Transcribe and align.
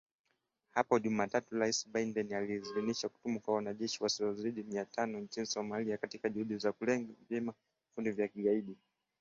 Hapo 0.71 0.99
Jumatatu 0.99 1.55
Rais 1.59 1.87
Biden 1.89 2.33
aliidhinisha 2.33 3.09
kutumwa 3.09 3.39
kwa 3.41 3.55
wanajeshi 3.55 4.03
wasiozidi 4.03 4.63
mia 4.63 4.85
tano 4.85 5.19
nchini 5.19 5.45
Somalia 5.45 5.97
katika 5.97 6.29
juhudi 6.29 6.57
za 6.57 6.71
kulenga 6.73 7.13
vyema 7.29 7.53
vikundi 7.87 8.11
vya 8.11 8.27
kigaidi. 8.27 8.77